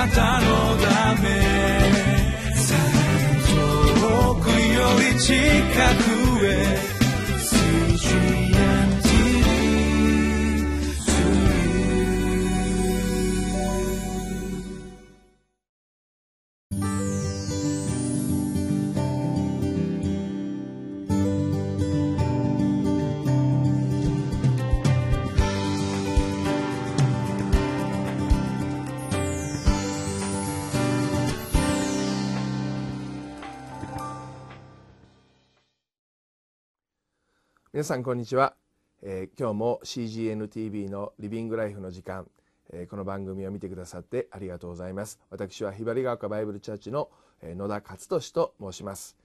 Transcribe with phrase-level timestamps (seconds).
[0.00, 0.46] なたの
[0.78, 1.28] ため。
[4.00, 5.34] 遠くより近
[6.04, 6.09] く。
[37.72, 38.54] 皆さんこんにちは、
[39.00, 42.26] えー、今日も CGNTV のリビングライフの時間、
[42.72, 45.20] えー、この番組を見てくださってありがとうございます。
[45.30, 47.10] 私はひばりが丘バイブルチャーチの
[47.44, 49.16] 野田勝利と申します、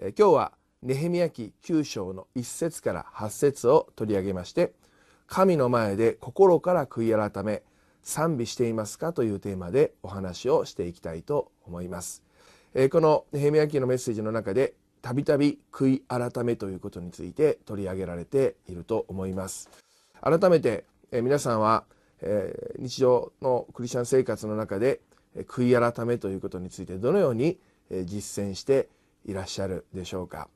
[0.00, 0.52] えー、今日は
[0.82, 4.72] ネヘミヤ記9章の1節から8節を取り上げまして
[5.28, 7.62] 神の前で心から悔い改め
[8.02, 12.24] 賛美していますかというテーマでお話をしていきたいと思います、
[12.74, 19.68] えこのネヘミヤ記のメッセージの中でたびたび悔い改めということについて取り上げられていると思います。
[20.20, 21.84] 改めて、え皆さんは、
[22.20, 25.00] え日常のクリスチャン生活の中で
[25.48, 27.58] 悔い改めということについてどのように
[28.04, 28.88] 実践して
[29.26, 30.48] いらっしゃるでしょうか。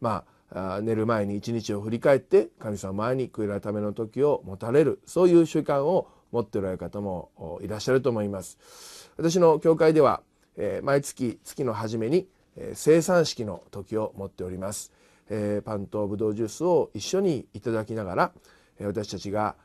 [0.00, 8.58] まあ寝る前に一日を振り返って神様前に悔い改めの時を持たれるそういう習慣を持っておられる方もいらっしゃると思います。
[9.16, 10.22] 私の教会では
[10.82, 12.28] 毎月月の初めに
[12.74, 14.92] 生産式の時を持っております、
[15.28, 18.32] えパンとブドウジュースを一緒にいただきながら
[18.80, 19.56] 私たちが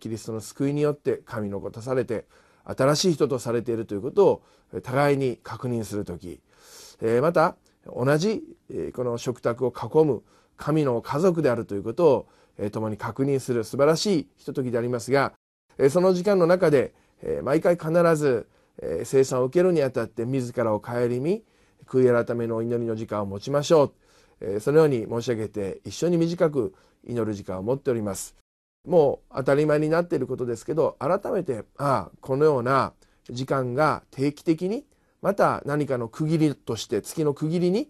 [0.00, 2.26] キリストの救いによって神の子とされて
[2.64, 4.42] 新しい人とされているということを
[4.82, 6.40] 互いに確認する時
[7.20, 8.42] また同じ
[8.94, 10.22] この食卓を囲む
[10.56, 12.26] 神の家族であるということ
[12.58, 15.32] を共に確認する素晴らしいひとときでありますが
[15.90, 16.94] その時間の中で
[17.42, 18.48] 毎回必ず
[19.04, 21.42] 生産を受けるにあたって自らを顧み
[21.88, 23.92] 悔い改めの祈りの時間を持ちましょう、
[24.40, 26.74] えそのように申し上げて一緒に短く
[27.04, 28.36] 祈る時間を持っております。
[28.86, 32.92] もう当たり前になっていることですけど改めてああこのような
[33.28, 34.84] 時間が定期的に
[35.20, 37.88] また何かの区切りとして月の区切りに、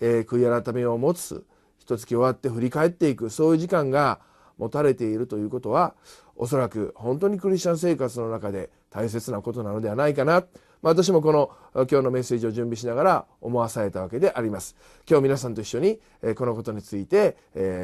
[0.00, 1.46] えー、悔い改めを持つ
[1.78, 4.20] 一月終わって振り返っていくそういう時間が
[4.58, 5.94] 持たれているということは
[6.34, 10.44] おそらく本当にクリスチャン生活の中で大切なことなのではないかな。
[10.82, 14.76] まあ、私もこの今日のメッセージを準備しながら思わされたわけであります。
[15.08, 16.00] 今日皆さんと一緒に
[16.34, 17.36] このことについて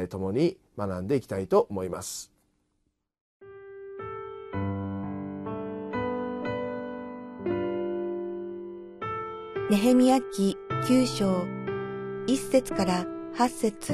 [0.09, 2.31] 共に学んでいきたいと思います。
[9.69, 11.43] ネヘミヤ記9章
[12.25, 13.05] 1節から
[13.35, 13.93] 8節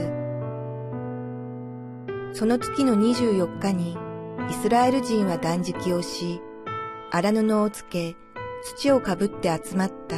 [2.33, 3.97] その月の24日に
[4.49, 6.41] イスラエル人は断食をし、
[7.11, 8.15] 荒布をつけ、
[8.65, 10.15] 土をかぶって集まった。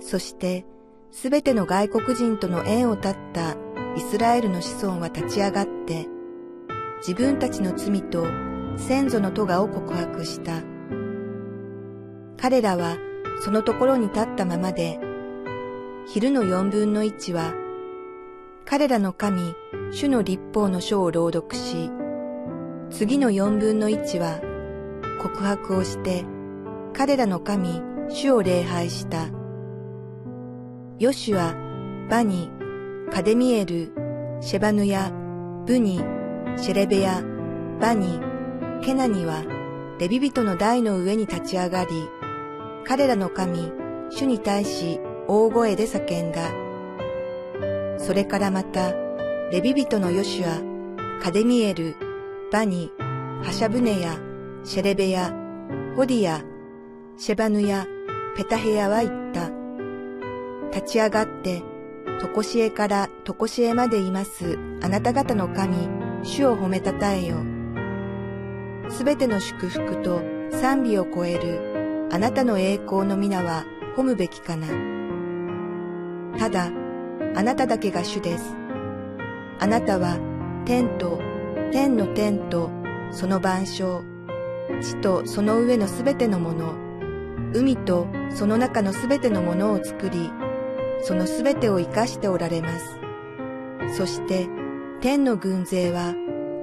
[0.00, 0.66] そして、
[1.10, 3.56] すべての外国人との縁を断った
[3.96, 6.06] イスラエルの子孫は立ち上がって、
[6.98, 8.26] 自分たちの罪と
[8.76, 10.62] 先祖の咎を告白した。
[12.36, 12.98] 彼らは
[13.42, 15.00] そのところに立ったままで、
[16.06, 17.54] 昼の四分の一は、
[18.66, 19.54] 彼らの神、
[19.92, 21.90] 主の立法の書を朗読し、
[22.90, 24.40] 次の四分の一は
[25.22, 26.26] 告白をして
[26.92, 29.28] 彼らの神、主を礼拝した。
[30.98, 31.54] ヨシュア、
[32.10, 32.50] バニ、
[33.10, 33.92] カデミエル、
[34.40, 35.12] シェバヌヤ、
[35.66, 35.98] ブニ、
[36.56, 37.22] シェレベヤ、
[37.80, 38.20] バニ、
[38.82, 39.44] ケナニは、
[39.98, 41.90] レビ人の台の上に立ち上がり、
[42.84, 43.72] 彼らの神、
[44.10, 46.50] 主に対し大声で叫んだ。
[47.98, 48.92] それからまた、
[49.50, 51.94] レビ人のヨシュア、カデミエル、
[52.50, 52.90] バニ、
[53.42, 54.18] ハシャブネヤ、
[54.64, 55.32] シェレベヤ、
[55.96, 56.42] ホディヤ、
[57.22, 57.86] シェバヌや
[58.34, 59.50] ペタヘヤは言った。
[60.74, 61.62] 立ち上がって、
[62.18, 65.76] とこしえからとこしえまでいますあなた方の神、
[66.22, 67.44] 主を褒めたたえよ。
[68.88, 73.66] すべての祝福と賛美を超えるあなたの栄光の皆は
[73.98, 74.68] 褒むべきかな。
[76.38, 76.72] ただ、
[77.36, 78.56] あなただけが主です。
[79.58, 80.16] あなたは
[80.64, 81.20] 天と
[81.70, 82.70] 天の天と
[83.10, 84.04] その万象、
[84.80, 86.89] 地とその上のすべてのもの、
[87.52, 90.30] 海とその中のすべてのものを作り、
[91.02, 92.98] そのすべてを生かしておられます。
[93.96, 94.48] そして
[95.00, 96.14] 天の軍勢は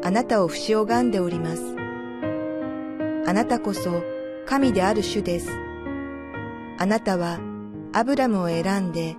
[0.03, 1.75] あなたを不死拝んでおります。
[3.25, 4.03] あなたこそ
[4.45, 5.49] 神である主です。
[6.77, 7.39] あなたは
[7.93, 9.17] アブラムを選んで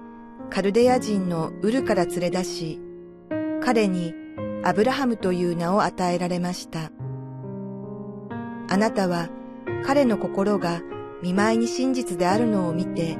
[0.51, 2.81] カルデア人のウルから連れ出し、
[3.61, 4.15] 彼に
[4.63, 6.91] アブラハムという名を与えられました。
[8.71, 9.29] あなたは
[9.85, 10.81] 彼の心が
[11.23, 13.17] 見舞いに真実であるのを見て、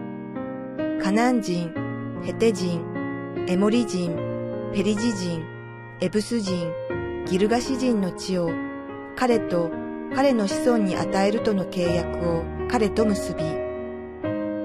[1.03, 1.73] カナン人、
[2.23, 2.85] ヘテ人、
[3.49, 4.17] エモリ人、
[4.73, 5.45] ペリジ人、
[6.01, 6.73] エブス人、
[7.27, 8.51] ギルガシ人の地を
[9.17, 9.71] 彼と
[10.15, 13.43] 彼の子孫に与えるとの契約を彼と結び、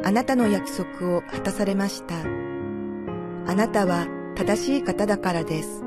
[0.03, 2.15] あなたの約束を果たされました。
[2.19, 5.83] あなたは正しい方だからです。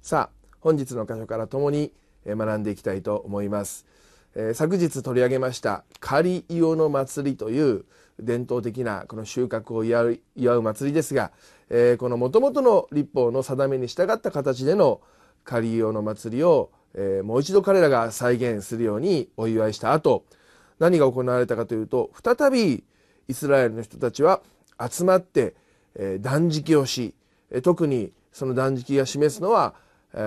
[0.00, 1.92] さあ、本日の箇所から共に
[2.26, 3.86] 学んでいきたいと思います。
[4.36, 7.84] えー、昨日取り上げました仮伊予の祭りという
[8.20, 11.32] 伝統的なこの収穫を祝う祭りですが、
[11.70, 15.00] えー、この元々の立法の定めに従った形での
[15.44, 20.24] 仮伊予の祭りを、えー、もう一度彼らが再現するようにお祝いした後
[20.78, 22.84] 何が行われたかというと再び
[23.28, 24.40] イスラエルの人たちは
[24.90, 25.54] 集まって、
[25.96, 27.14] えー、断食をし
[27.62, 29.74] 特にその断食が示すのは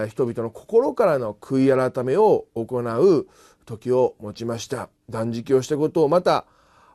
[0.09, 3.27] 人々の心からの悔い改めを行う
[3.67, 4.89] 時を持ちました。
[5.09, 6.45] 断食をしたことをまた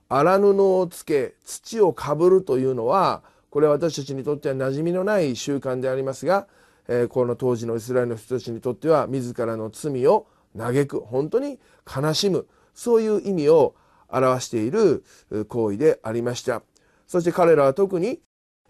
[0.09, 6.49] 荒布をつけ土をかぶるというのはこれは私たちにとっては馴染みのない習慣でありますが、
[6.89, 10.27] えこの当時のイスラエルの人たちにとっては自らの罪を
[10.57, 13.75] 嘆く本当に悲しむそういう意味を
[14.09, 15.05] 表している
[15.49, 16.63] 行為でありました。
[17.07, 18.21] そして彼らは特に、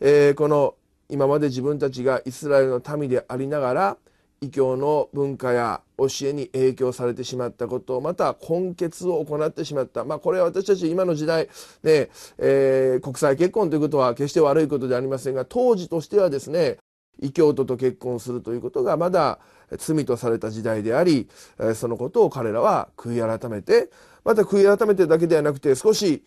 [0.00, 0.74] えこの
[1.08, 3.96] 今まで自分たちがイスラエルの民でありながら
[4.42, 11.48] 異教の文化や教えに影響されてしまったことまた根血を行ってしまった、まあ、これは私たち今の時代、
[11.84, 16.78] ねえー、国際結婚ということは決して悪いことではありませんが当時としてはですね
[17.20, 19.38] 異教徒と結婚するということがまだ
[19.78, 21.28] 罪とされた時代であり
[21.76, 23.90] そのことを彼らは悔い改めて
[24.24, 26.24] また悔い改めてだけではなくて少し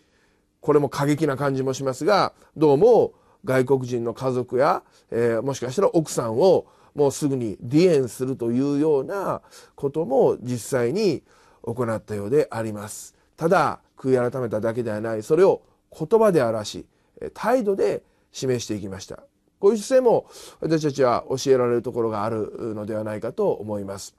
[0.61, 3.13] これも過激な感じもしますがどうも
[3.43, 6.65] 外国人の家族や、えー、もしかしたら奥さんを
[6.95, 9.41] もうすぐに離縁するというような
[9.75, 11.23] ことも実際に
[11.61, 13.15] 行ったようであります。
[13.37, 15.61] ただ悔い改めただけではないそれを
[15.91, 16.85] 言葉で表し
[17.33, 19.23] 態度で示していきました。
[19.59, 24.15] こういう姿勢も私たちは教えられるところがあるのではないかと思います。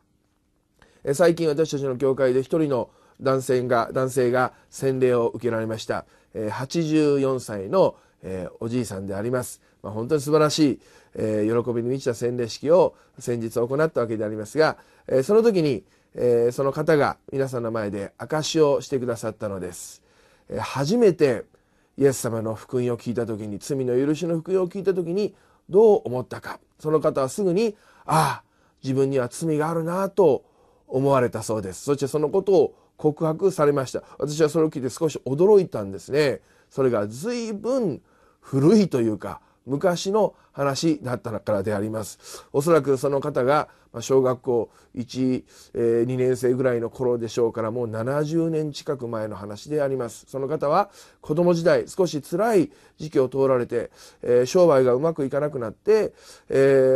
[1.14, 2.90] 最近私たちの教会で一人の
[3.20, 10.80] 男性が男性が洗礼を受けられました84歳のえおじいさんであります、まあ、本当に素晴らしい
[11.16, 14.76] えー、喜びに満ちた洗礼式を先日行ったわけでありますが、
[15.08, 15.82] えー、その時に、
[16.14, 20.02] え、その方が皆さんの前で証しをしてくださったのです。
[20.48, 21.44] え、初めて
[21.98, 25.34] イエス様の福音を聞いた時に罪の許しの福音を聞いた時に
[25.68, 26.60] どう思ったか。
[26.78, 27.74] その方はすぐに
[28.04, 28.44] ああ
[28.82, 30.44] 自分には罪があるなと
[30.86, 31.82] 思われたそうです。
[31.82, 34.02] そしてそのことを告白されました。
[34.18, 36.40] 私はそれを聞いて少し驚いたんですね。
[36.70, 38.02] それが随分
[38.40, 42.46] 古いというか昔の話だったからであります。
[42.52, 43.68] おそらくその方が
[44.00, 50.26] 小学校1、2年生ぐらいの頃でしょうからもう70年近く前の話であります。
[50.28, 50.90] その方は
[51.20, 53.90] 子供時代少し辛い時期を通られて、
[54.44, 56.14] 商売がうまくいかなくなって、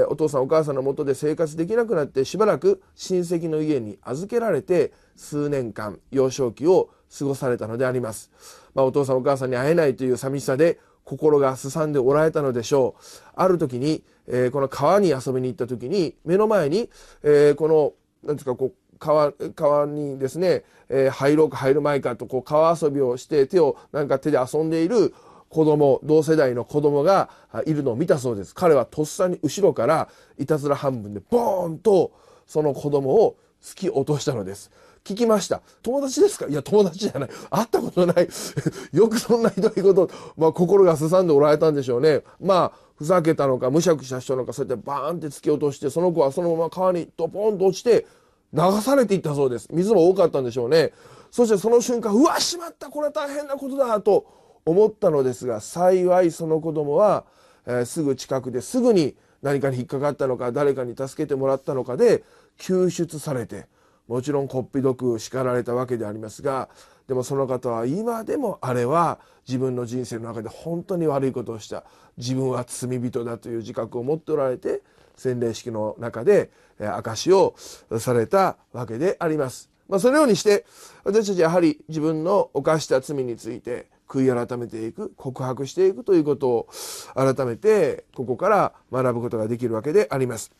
[0.08, 8.30] お父さんお母さんのもとで生活できなくなってしばらく親戚の家に預けられて数年間幼少期を過ごされたのであります。
[8.74, 13.04] まあ、お父さんお母さんに会えないという寂しさで心がすさんでおられたのでしょう。
[13.34, 16.88] ある時に、えー、この川に遊びに行った時に、目の前に、
[17.22, 17.92] えー、この、
[18.24, 25.14] なんですか、こう、川、川にですね、えー、入ろうか入る前かと、こう、川遊びをして手を、なんか手で遊んでいる
[25.48, 27.28] 子供、同世代の子供が
[27.66, 28.54] いるのを見たそうです。
[28.54, 32.12] 彼はとっさに後ろから、いたずら半分で、ボーンと、
[32.46, 34.70] その子供を突き落としたのです。
[35.04, 35.62] 聞きました。
[35.82, 36.46] 友達ですか？
[36.46, 37.30] いや、友達じゃない。
[37.50, 38.28] 会ったことない。
[38.92, 42.22] よくそんなひどいこと、まあ、心がすさんでおられたんでしょうね。
[42.40, 48.06] まあ、ふざけたのか、むしゃくした人なのか、そうやってバーンって突き落として、その子はそのまま川にドポンと落ちて、
[48.52, 49.68] 流されていったそうです。
[49.70, 50.92] 水も多かったんでしょうね。
[51.30, 54.26] そしてその瞬間、うわ、しまった、これは大変なことだ、と
[54.66, 57.24] 思ったのですが、幸いその子供は、
[57.66, 62.22] えー、すぐ近くですぐに何かに引っかかったのか、誰かに助けてもらったのかで、
[62.58, 63.66] 救出されて、
[64.10, 66.68] もちろんこっぴどく叱られたわけでありますが
[67.06, 71.84] でもその方は今でもあれは自分の人生の中で本当に悪いことをした
[72.18, 74.82] 自分は罪人だという自覚を持っておられて
[75.14, 76.50] 洗礼式の中で
[76.80, 77.54] 証しを
[78.00, 79.70] されたわけであります。
[79.88, 80.64] まあ、そのようにして
[81.04, 86.68] 私たちやはり自分の犯した罪について悔い改めていく告白していくということを
[87.14, 90.50] 改めてここから学ぶことができるわけであります。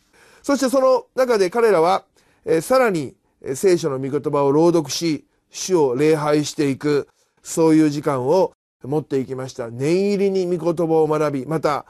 [0.43, 2.05] そしてその中で彼らは、
[2.45, 3.15] えさらに
[3.55, 7.09] 聖書の御言葉を朗読し、主を礼拝していく、
[7.43, 9.71] そういう時間を持っていきました。
[9.71, 11.87] 念入りに御言葉を学び、また、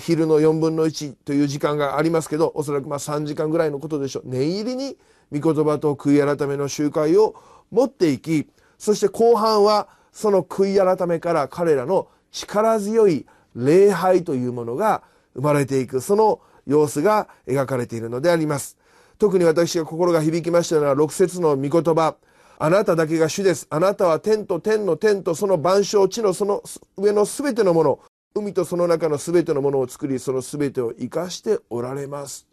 [0.00, 4.22] 昼の4分の1という時間がありますけど、おそらくまあ3時間ぐらいのことでしょう。
[4.26, 4.96] 念入りに
[5.32, 7.34] 御言葉と悔い改めの集会を
[7.70, 15.02] 持っていきそして後半はその悔い改めから彼らの力強い礼拝というものが
[15.34, 18.78] 生まれていくその様子が描かれているのであります
[19.18, 22.16] 特に私が心が響きましたのは6節の御言葉
[22.58, 23.66] あなただけが主です。
[23.68, 26.62] あなたは天と天の天とその万象、地のその
[26.96, 28.00] 上のすべてのもの、
[28.34, 32.46] 海とその中のすべてのものを作り、そのすべてを生かしておられます。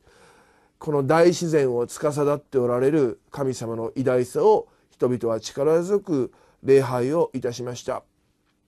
[0.80, 6.32] この大自然を司っておられる神様の偉大さを人々は力強く
[6.63, 8.03] 礼拝をいたしました。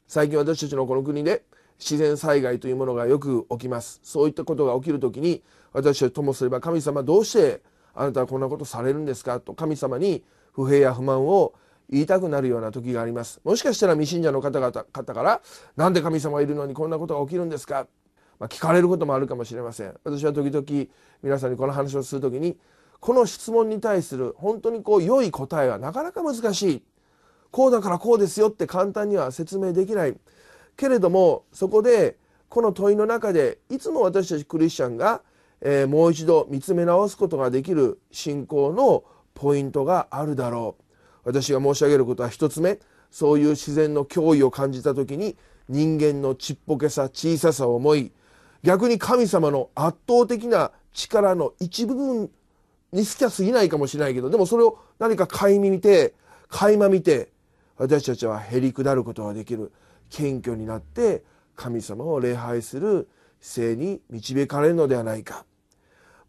[0.07, 1.43] 最近私たちのこの国で
[1.79, 3.99] 自然災害というものがよく起きます。
[4.03, 7.61] そういったことが起きるときに私たちともすれば神様どうして
[7.93, 9.39] あなたはこんなことされるんですか？
[9.39, 10.23] と神様に
[10.53, 11.53] 不平や不満を
[11.89, 13.39] 言いたくなるような時があります。
[13.43, 15.41] もしかしたら未信者の方々方から
[15.75, 17.87] 「何で神様いるのにこんなことが起きるんですか?」
[18.39, 19.93] まあ、聞かれることもあるかもしれません。
[20.03, 20.65] 私は時々
[21.21, 22.57] 皆さんにこの話をする時に
[22.99, 26.83] この質問に対する本当にこう良い答えはなかなか難しい。
[27.51, 30.17] こうだからこうですよって簡単には説明できない。
[30.75, 32.17] けれどもそこで
[32.49, 35.21] この問いの中でいつも私たちクリスチャンが、
[35.65, 40.83] えー、もう一度見つめ直すことができる信仰のポイントがあるだろう。
[41.23, 42.79] 私が申し上げることは一つ目。
[43.09, 45.37] そういう自然の脅威を感じた時に
[45.69, 48.11] 人間のちっぽけさ小ささを思い
[48.63, 52.31] 逆に神様の圧倒的な力の一部分
[52.91, 56.15] にしか過ぎないかもしれないけどでもそれを何か垣間見て
[56.49, 57.29] 垣間見て
[57.77, 59.71] 私たちはへり下ることができる。
[60.09, 61.23] 謙虚になって
[61.55, 65.45] 神様を礼拝する姿勢に導かれるのではないか。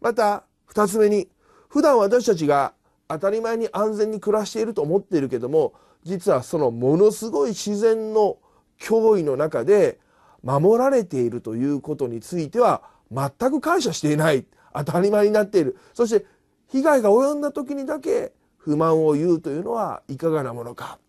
[0.05, 1.27] また二つ目に
[1.67, 2.75] 普段私たちが
[3.07, 8.37] 当たり前に安全に暮らしていると思っているけども実はそのものすごい自然の
[8.79, 9.99] 脅威の中で
[10.43, 14.45] 守られているということについては全く感謝していない。
[14.75, 15.75] 当たり前になっている。
[15.95, 16.27] そして
[16.67, 20.99] 被害が及んだ時にだけ不満を言うというのはいかがなものか。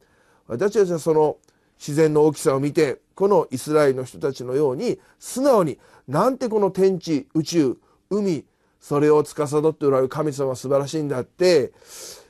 [0.46, 1.36] 私たちはその
[1.78, 7.76] 自然の大きさを見てこのイスラエルの人たちのように素直になんてこの天地宇宙
[8.08, 8.46] 海
[8.86, 11.72] それを司っておられる神様は素晴らしいんだって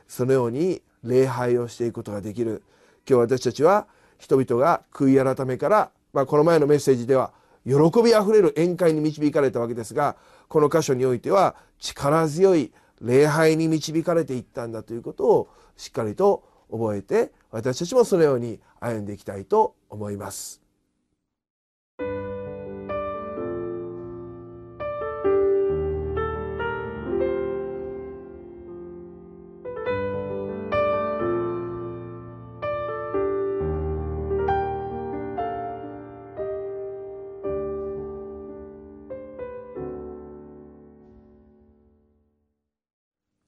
[0.08, 2.62] そのように礼拝をしていくことができる
[3.06, 3.86] 今日私たちは
[4.16, 7.34] 人々が悔い改めから、まあ、この前のメッセージでは
[7.66, 10.16] 喜びあふれる宴会に導かれたわけですが
[10.48, 12.72] この箇所においては力強い
[13.02, 20.65] 礼拝に導かれていったんだということをしっかりと覚えて私たちもそのように歩んでいきたいと思います。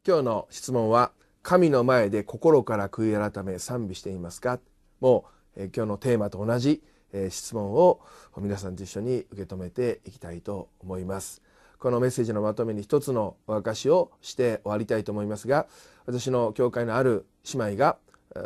[0.09, 1.13] 今日の質問は
[1.43, 4.59] 神の前で心から悔い改め賛美していますか？
[5.01, 8.01] もう、え今日のテーマと同じ、え質問を
[8.39, 11.43] 皆さんと一緒に受け止めていきたいと思います。
[11.79, 15.67] このメッセージのまとめに一つのお明かしをして終わりたいと思いますが
[16.07, 17.99] 私の教会のある姉妹が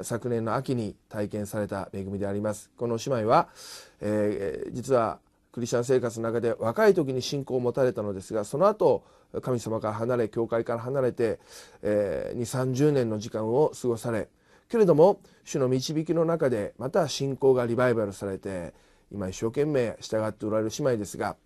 [0.03, 2.73] 昨年の秋に体験された恵みであります。
[2.77, 3.47] この姉妹は、
[4.01, 5.21] えー、実は
[5.53, 9.05] クリスチャン生活の中で若い時に信仰を持たれたのですがその後
[9.41, 11.39] 神様から離れ教会から離れて、
[11.83, 14.29] えー、2 3 0年の時間を過ごされ
[14.69, 18.75] けれども主の導きの中でまた信仰がリバイバルされて
[19.11, 21.37] 今一生懸命従っておられる姉妹ですが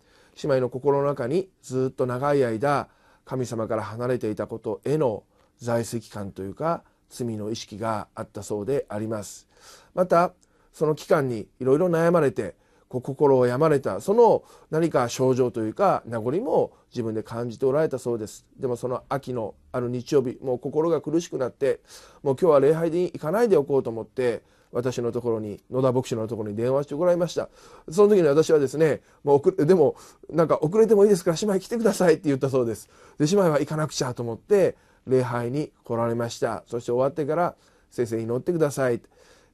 [0.41, 2.87] 姉妹の心の中にずっと長い間
[3.25, 5.23] 神様から離れていたことへの
[5.57, 9.47] 在籍感というか罪の意識があったそうであります。
[9.93, 10.33] また
[10.71, 12.55] その期間にいろいろ悩まれて
[12.89, 18.45] 心を病まれたその何か症状というか名残も自分で感じておられたそうです。
[18.57, 21.81] でもその秋のある日曜日もう心が苦しくなって
[22.23, 24.41] もう今日は礼拝に行かないでおこうと思って
[24.71, 27.49] 私のところに野田牧師のところに電話してもらいました。
[27.89, 29.95] その時に私はですねもうでも
[30.29, 31.31] なんか遅れてもいいですか？
[31.31, 32.89] ら姉妹来てくださいって言ったそうです。
[33.17, 34.77] で姉妹は行かなくちゃと思って
[35.07, 36.63] 礼拝に来られました。
[36.67, 37.55] そして終わってから
[37.89, 39.01] 先生祈ってください、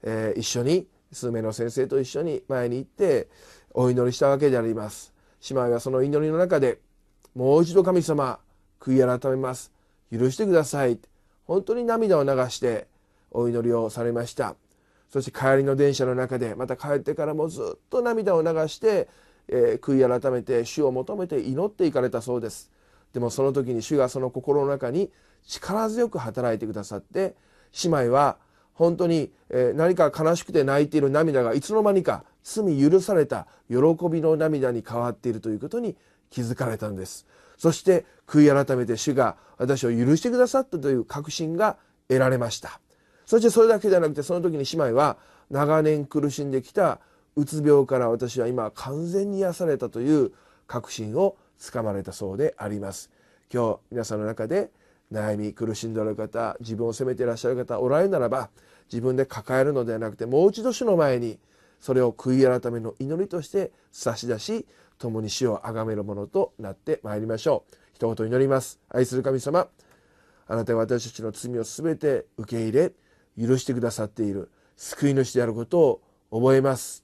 [0.02, 3.28] えー、一緒に数名の先生と一緒に前に行って
[3.74, 5.14] お祈りしたわけであります。
[5.50, 6.80] 姉妹はその祈りの中で
[7.36, 8.40] もう一度神様
[8.80, 9.72] 悔い改めます。
[10.12, 11.00] 許してください。
[11.46, 12.88] 本当に涙を流して
[13.32, 14.56] お祈りをされました。
[15.10, 19.08] そして帰りの電車の中でまた帰ってからもずっと涙を流して、
[19.48, 22.72] えー、悔い改めて主を求めて祈っていかれたそうです。
[23.14, 25.12] でもその時に主がその心の中に
[25.48, 27.36] 力強く働いてくださって
[27.84, 28.38] 姉妹は
[28.74, 33.78] 本当にえ何か悲しくて泣いている涙がいつの間にか罪許された喜
[34.10, 35.96] びの涙に変わっているということに
[36.30, 37.26] 気づかれたんです。
[37.58, 41.78] そして悔い改めて主が私を許してくださったという確信が
[42.08, 42.80] 得られました。
[43.26, 45.18] そしてそれだけじゃなくてその時に姉妹は
[45.50, 47.00] 長年苦しんできた
[47.36, 50.32] うつ病から私は今完全に癒されたという
[50.68, 53.10] 確信をつかまれたそうであります。
[53.54, 54.72] 今日皆さんの中で
[55.14, 58.50] 悩み苦しんでおられる方自分を責めていらっしゃる方おられるならば
[58.92, 61.40] 自分で抱えるのではなくてもう一度主の前に
[61.80, 64.66] それを悔い改めの祈りとして差し出し
[64.98, 67.76] 共に死を崇めるものとなってまいりましょう。
[67.94, 68.80] 一言祈ります。
[68.90, 69.68] 愛する神様
[70.48, 72.94] あなたが私たちの罪を全て受け入れ
[73.40, 76.02] 許してくださっている救い主であることを
[76.32, 77.04] 覚えます。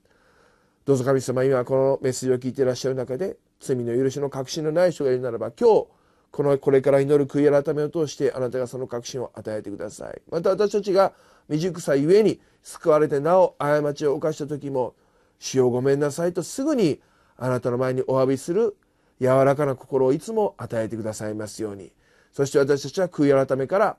[0.86, 5.88] どうぞ神様今このメッセージを聞いていらっしゃる中で罪の許しの確信のない人がいるならば今日
[6.32, 11.14] このこれから祈る悔い改めを通してあなたがその確信を与えてくださいまた私たちが
[11.48, 14.94] 未熟さゆえに救われてなお過ちを犯した時も
[15.40, 17.02] 主をごめんなさいとすぐに
[17.38, 18.78] あなたの前にお詫びする
[19.20, 21.92] 柔らかな心をいつも与えてくださいますように
[22.32, 23.98] そして私たちは悔い改めから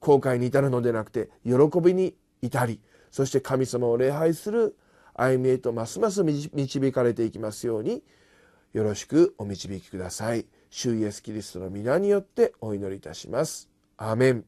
[0.00, 4.76] 後悔に至るのでなくて喜びに至りそして神様を礼拝する
[5.14, 8.02] 歩みへとますます導かれていきますように
[8.72, 10.46] よろしくお導きください。
[10.72, 13.68] 主イエスキリストの皆によってお祈りいたします。
[13.98, 14.44] アメン。